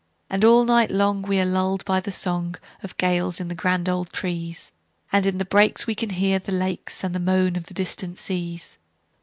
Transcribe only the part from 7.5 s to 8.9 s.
of the distant seas.